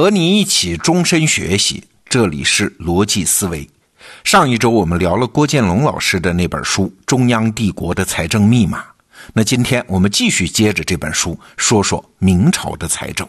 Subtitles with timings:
[0.00, 3.68] 和你一起终身学习，这里是逻辑思维。
[4.24, 8.78] 上一周我们聊了郭建龙老师的那本书《中央帝国的财政密码》，
[9.34, 13.28] 那今天我们继续接着这本书说说明朝的财政。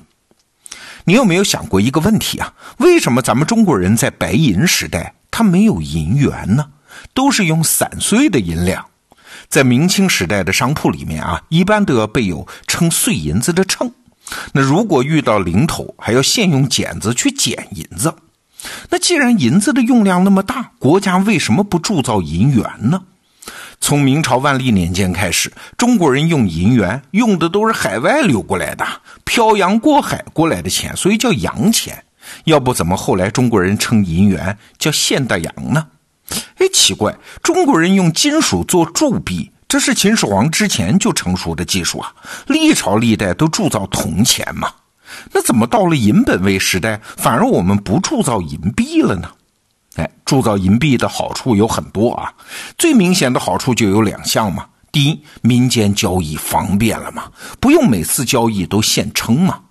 [1.03, 2.53] 你有没有想过一个问题啊？
[2.77, 6.65] 为什么咱们中国人在白银时代他没有银元呢？
[7.13, 8.85] 都是用散碎的银两。
[9.49, 13.91] 在明清时代的商铺里面啊，一般都要备有称碎银子的秤。
[14.53, 18.13] 那如果遇到零头，还要现用剪子去剪银子。
[18.89, 23.03] 那既然银子的用量那么大，国家为什么不铸造银元呢？
[23.79, 28.85] 从明朝万历年间开始，中国人用银元用的都是海外流过来的、
[29.25, 32.03] 漂洋过海过来的钱，所以叫洋钱。
[32.43, 35.87] 要不怎么后来中国人称银元叫现大洋呢？
[36.57, 39.50] 哎，奇怪，中国人用金属做铸币。
[39.71, 42.13] 这是秦始皇之前就成熟的技术啊！
[42.45, 44.69] 历朝历代都铸造铜钱嘛，
[45.31, 49.31] 那怎么到了银本位时代，反而我们不铸造银币了呢？
[49.95, 52.33] 哎，铸造银币的好处有很多啊，
[52.77, 54.65] 最明显的好处就有两项嘛。
[54.91, 57.31] 第一，民间交易方便了嘛，
[57.61, 59.61] 不用每次交易都现称嘛。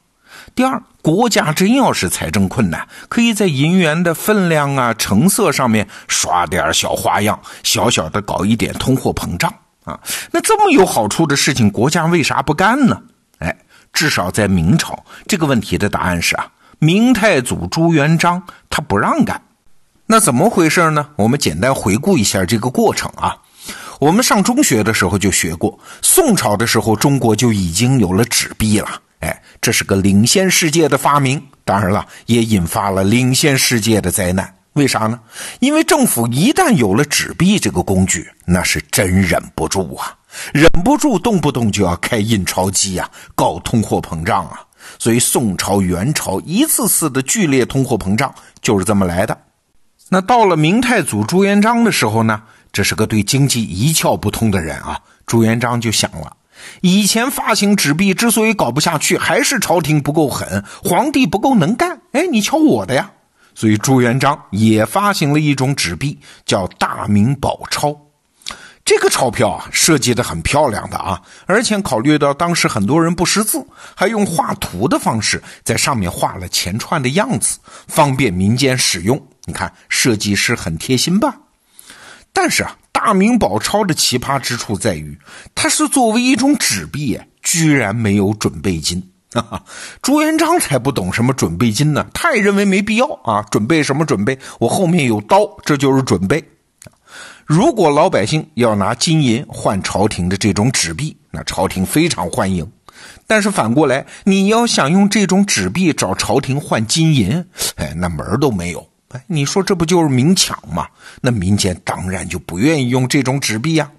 [0.55, 9.53] 第二，国家真要是财政困难，可以在银元的分量啊、成色上面耍点小花样，小小的搞一点通货膨胀。
[9.91, 13.02] 啊，那这么有好处的事情，国家为啥不干呢？
[13.38, 13.56] 哎，
[13.92, 16.47] 至少在明朝，这个问题的答案是啊，
[16.78, 19.42] 明太祖朱元璋他不让干。
[20.06, 21.08] 那怎么回事呢？
[21.16, 23.36] 我们简单回顾一下这个过程啊。
[24.00, 28.88] 我们上中学的时候就学过，宋朝的时候，中国就已经有了纸币了。
[29.20, 34.54] 哎，这是个领先世界的发明，当然了，也引发了领先世界的灾难。
[34.74, 35.18] 为啥呢？
[35.58, 40.16] 因为政府一旦有了纸币这个工具，那是真忍不住啊，
[40.52, 44.60] 忍不住动不动就要开印钞机啊，搞通货膨胀啊。
[44.98, 48.32] 所以宋朝、元朝一次次的剧烈通货膨胀
[48.62, 49.36] 就是这么来的。
[50.08, 52.42] 那到了明太祖朱元璋的时候呢，
[52.72, 55.00] 这是个对经济一窍不通的人啊。
[55.26, 56.36] 朱元璋就想了，
[56.80, 62.00] 以前发行纸币之所以搞不下去，还是朝廷不够狠，皇帝不够能干。
[62.12, 63.10] 哎，你瞧我的呀！
[63.60, 67.94] 所以朱元璋也发行了一种纸币，叫大明宝钞。
[68.87, 73.62] 这个钞票啊，设计的很漂亮的啊，而且考虑到当时很多人不识字，
[73.94, 79.22] 还用画图的方式在上面画了钱串的样子，方便民间使用。
[79.44, 81.37] 你看，设计师很贴心吧？
[82.32, 85.19] 但是啊，大明宝钞的奇葩之处在于，
[85.54, 89.12] 它是作为一种纸币，居然没有准备金。
[89.32, 89.64] 哈哈，
[90.02, 93.44] 朱元璋才不懂什么准备金呢，他也认为没必要啊。
[93.50, 94.36] 准备什么准备？
[94.58, 96.42] 我后面有刀，这就是准备。
[97.46, 102.68] 如果老百姓要拿金银换朝廷的这种纸币，那朝廷非常欢迎。
[103.26, 107.44] 但是反过来，你要想用这种纸币找朝廷换金银，
[107.76, 108.84] 哎，那门都没有。
[109.10, 110.86] 哎，你说这不就是明抢吗？
[111.20, 113.91] 那民间当然就不愿意用这种纸币呀。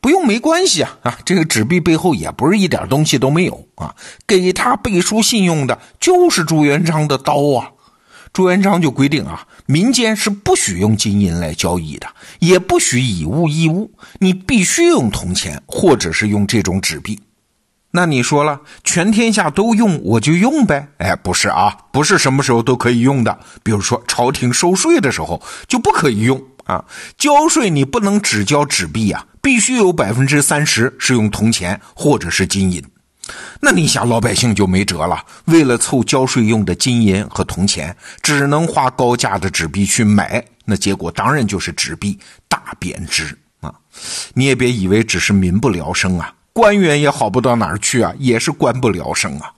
[0.00, 1.18] 不用没关系啊啊！
[1.24, 3.94] 这个纸币背后也不是一点东西都没有啊，
[4.26, 7.70] 给他背书信用的就是朱元璋的刀啊。
[8.32, 12.06] 朱元璋就规定啊，民间是不许用金银来交易的，
[12.38, 13.90] 也不许以物易物，
[14.20, 17.20] 你必须用铜钱或者是用这种纸币。
[17.90, 20.86] 那你说了，全天下都用我就用呗？
[20.98, 23.36] 哎，不是啊，不是什么时候都可以用的。
[23.64, 26.84] 比如说朝廷收税的时候就不可以用啊，
[27.18, 29.26] 交税你不能只交纸币啊。
[29.42, 32.84] 必须有百分之三十是用铜钱或者是金银，
[33.58, 35.24] 那你想老百姓就没辙了。
[35.46, 43.72] 为了凑交税用的金银和铜钱，只能花高价的纸币去买，那结果当然就是纸币大贬值啊！
[44.34, 49.50] 你也别以为只是民不聊生啊，官员也好不到哪儿去啊，也是官不聊生啊。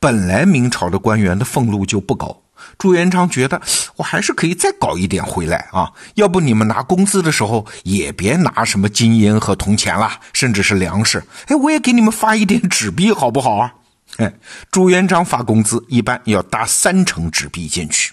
[0.00, 2.34] 本来明朝的官员的俸禄就不高。
[2.78, 3.60] 朱元璋觉得
[3.96, 5.90] 我还是可以再搞一点回来啊！
[6.14, 11.22] 要不你们拿工资的时候也别拿什么金银和铜钱了，甚至是粮食。
[11.46, 13.72] 哎，我也给你们发一点纸币，好不好啊？
[14.18, 14.32] 哎，
[14.70, 18.12] 朱元璋发工资一般要搭三成纸币进去。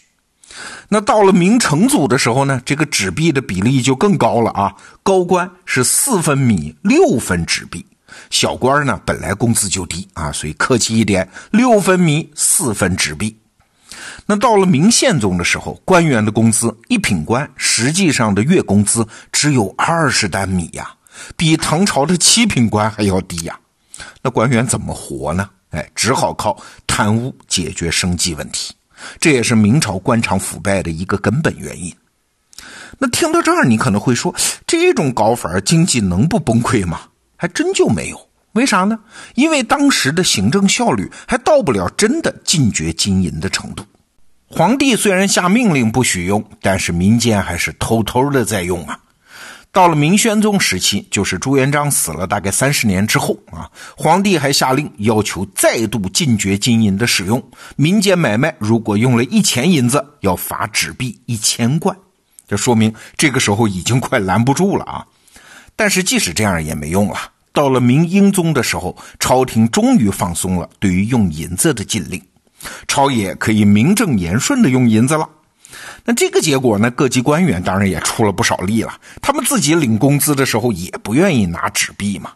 [0.90, 4.74] 那到了明成祖的时候呢，这个纸币的比例就更高了啊！
[5.04, 7.86] 高官是四分米六分纸币，
[8.30, 13.39] 小官呢本来工资就低啊，所以客气一点，六分米四分纸币。
[14.26, 20.92] 那到了明宪宗的时候，官员的工资一品官实际上的月工资只有二十担米呀，
[21.36, 23.60] 比唐朝的七品官还要低呀。
[24.22, 25.50] 那官员怎么活呢？
[25.72, 26.58] 哎，只好靠
[26.88, 28.74] 贪污解决生计问题。
[29.20, 31.94] 这也是明朝官场腐败的一个根本原因。
[32.98, 34.34] 那听到这儿，你可能会说，
[34.68, 37.02] 这种搞法经济能不崩溃吗？
[37.38, 38.29] 还真就没有。
[38.54, 39.00] 为啥呢？
[39.36, 43.86] 因为当时的行政效率还到不了真的禁绝金银的程度。
[44.48, 49.00] 皇帝虽然下命令不许用，但是民间还是偷偷的在用啊。
[49.72, 57.42] 到了明宣宗时期，就是朱元璋死了大概三十年之后啊，皇帝还下令要求再度禁绝金银的使用。
[57.76, 61.96] 民间买卖如果用了一钱银子，要罚纸币一千贯。
[62.48, 65.06] 这说明这个时候已经快拦不住了啊！
[65.76, 67.20] 但是即使这样也没用了。
[67.52, 72.22] 到了明英宗的时候，朝廷终于放松了对于用银子的禁令，
[72.88, 75.28] 朝野可以名正言顺的用银子了。
[76.06, 76.90] 那这个结果呢？
[76.92, 79.00] 各级官员当然也出了不少力了。
[79.22, 82.32] 他们自己领工资的时候也不愿意拿纸币嘛。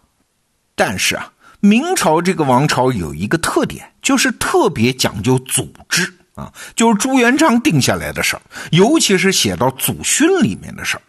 [0.75, 11.01] 但是啊，明朝这个王朝有一个特点，就是特别讲究组织啊，就是朱元璋定下来的事儿，尤其是写到祖训里面的事儿，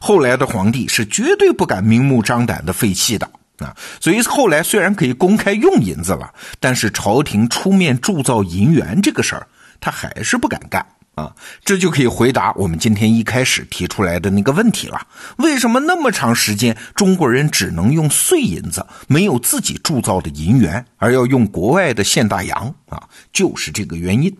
[0.00, 3.76] 后来的皇帝是绝对不敢明目张胆的废弃的啊。
[4.00, 9.46] 所以后来虽然可以公开用银子了，但是朝廷出面铸造银元这个事儿，
[9.80, 10.86] 他还是不敢干。
[11.14, 11.32] 啊，
[11.64, 15.06] 这就可以回答我们今天一开始提出来的那个问题了：
[15.36, 22.74] 为什么那么长时间中国人只能用碎银子，没有自己铸造的银元，而要用国外的现大洋？
[22.88, 23.00] 啊，
[23.32, 24.36] 就是这个原因。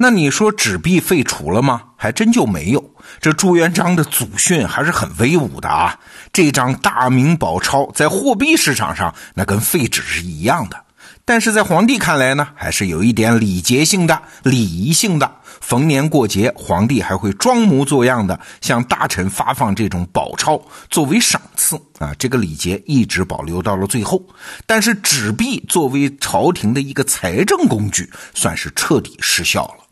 [0.00, 1.82] 那你说纸币废除了吗？
[1.96, 2.94] 还真就没有。
[3.20, 5.98] 这朱元璋的祖训还是很威武的啊！
[6.32, 10.84] 这张大明宝钞在货币市场上，那跟废纸是一样的。
[11.24, 15.28] 但是在皇帝看来呢，还是有一点礼节性的、礼仪性的。
[15.60, 22.14] 逢年过节，皇帝还会装模作样的向大臣发放这种宝钞作为赏赐啊。
[22.16, 24.22] 这个礼节一直保留到了最后。
[24.64, 29.87] 但是纸币作为朝廷的一个财政工具，算是彻底失效了。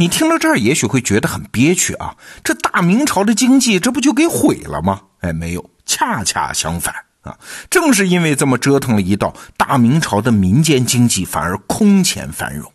[0.00, 2.14] 你听到这儿，也许会觉得很憋屈啊。
[2.44, 5.00] 这大明朝的经济，这不就给毁了吗？
[5.22, 6.94] 哎，没有，恰恰相反。
[7.22, 7.36] 啊，
[7.68, 12.72] 正是因为这么折腾了一道，大明朝的民间经济反而空前繁荣。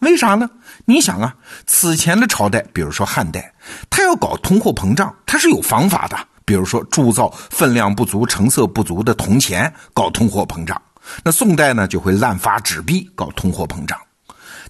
[0.00, 0.50] 为啥呢？
[0.84, 1.34] 你想啊，
[1.66, 3.54] 此前的朝代，比如说汉代，
[3.88, 6.28] 他要搞通货膨胀，他是有方法的。
[6.44, 10.80] 比如说铸造分量不足、成色不足的铜钱，搞通货膨胀。
[11.24, 13.98] 那宋代呢，就会滥发纸币，搞通货膨胀。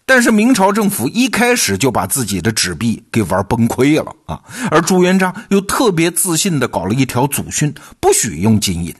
[0.09, 8.95] 但是明朝政府一开始就把自己的纸币给玩崩溃了啊，而朱元璋又特别自信的搞了一条祖训，不许用金银。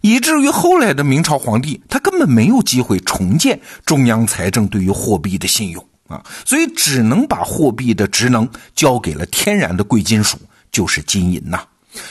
[0.00, 10.36] 以至于后来的明朝皇帝，他根本没有机会重建中央财政对于货币的信用啊，所以只能把货币的职能交给了天然的贵金属，
[10.72, 11.62] 就是金银呐。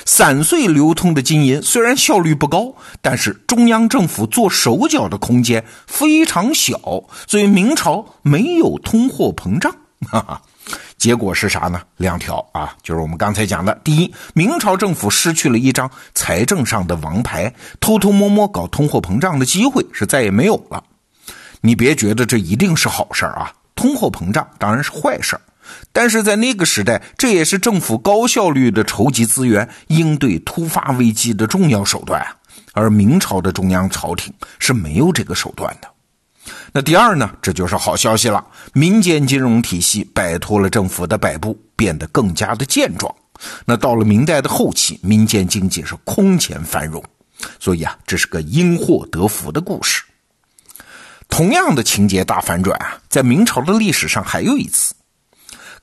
[0.05, 6.79] 散碎流通的金银虽然效率不高，但是中央政府做手脚的空间非常小，
[7.27, 9.75] 所以明朝没有通货膨胀。
[10.11, 10.41] 哈哈。
[10.97, 11.81] 结果是啥呢？
[11.97, 13.73] 两条啊，就是我们刚才讲的。
[13.83, 20.83] 第一，明朝政府失去了一张财政上的王牌，偷偷摸摸搞通货膨胀的机会是再也没有了。
[21.61, 25.41] 你别觉得这一定是好事啊，通货膨胀当然是坏事儿
[25.91, 32.37] 但是在那个时代，这也是政府高效率的筹集资源、应对突发危机的重要手段啊。
[32.73, 35.87] 而明朝的中央朝廷是没有这个手段的。
[36.71, 37.29] 那第二呢？
[37.41, 43.13] 这就是好消息了，民间金融体系摆脱了政府的摆布，变得更加的健壮。
[43.65, 47.03] 那到了明代的后期，民间经济是空前繁荣，
[47.59, 50.03] 所以啊，这是个因祸得福的故事。
[51.27, 54.93] 同样的情节大反转啊，在明朝的历史上还有一次。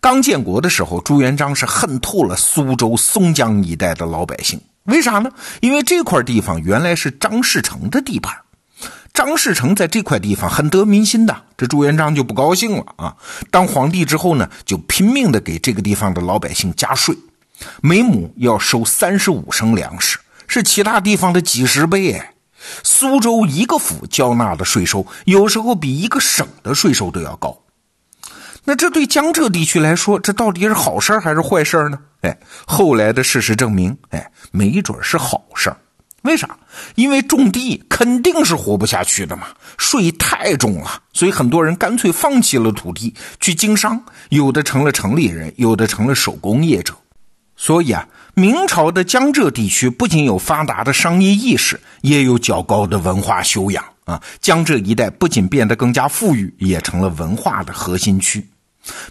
[0.01, 5.31] 刚建国的时候，朱元璋是恨透了苏州松江一带的老百姓，为啥呢？
[5.61, 8.35] 因为这块地方原来是张士诚的地盘。
[9.13, 13.17] 张士诚在这块地方很得民心的，这朱元璋就不高兴了啊！
[13.51, 17.17] 当皇帝之后呢，就拼命的给这个地方的老百姓加税，
[17.83, 22.23] 每亩要收三十五升粮食，是其他地方的几十倍！
[22.85, 27.59] 苏州一个府交纳的税收，有时候比一个省的税收都要高。
[28.69, 31.99] 那这对江浙地区来说，这到底是好事还是坏事呢？
[32.21, 35.75] 哎，后来的事实证明，哎，没准是好事
[36.21, 36.55] 为啥？
[36.95, 39.47] 因为种地肯定是活不下去的嘛，
[39.79, 43.99] 税太重了，所以很多人干脆放弃了土地去经商，
[44.29, 46.95] 有的成了城里人，有的成了手工业者。
[47.57, 54.23] 所以啊，明朝的江浙地区不仅有发达的商业意识，也有较高的文化修养啊。
[54.43, 58.47] 江浙一带不仅变得更加富裕，也成了文化的核心区。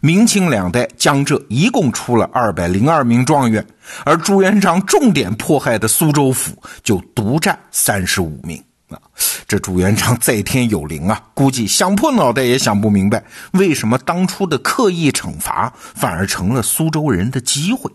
[0.01, 3.65] 明清两代，江浙一共出了二百零二名状元，
[4.05, 8.97] 而朱元璋重点迫害的苏州府就独占三十五名啊！
[9.47, 17.91] 这朱元璋在天有灵啊，估计想破脑袋也想不明白，为什么当初的刻意惩罚反而成了苏州人的机会。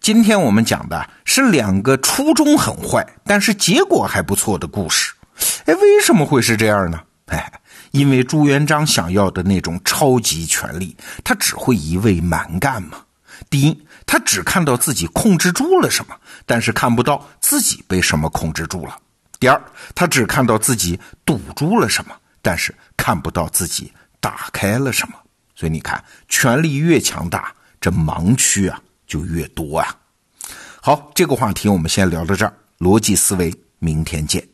[0.00, 5.14] 今天我们讲的是两个初衷很坏，但是结果还不错的故事。
[5.64, 7.00] 哎，为什么会是这样呢？
[7.26, 7.50] 哎，
[7.94, 12.98] 因为朱元璋想要的那种超级权力，他只会一味蛮干嘛。
[13.48, 18.98] 第一，他只看到自己控制住了什么，但是看不到自己被什么控制住了。
[19.38, 19.62] 第二，
[19.94, 25.14] 他只看到自己堵住了什么，但是看不到自己打开了什么。
[25.54, 29.96] 所以你看，权力越强大，这盲区啊就越多啊。
[30.82, 32.52] 好，这个话题我们先聊到这儿。
[32.80, 34.44] 逻辑思维，明天见。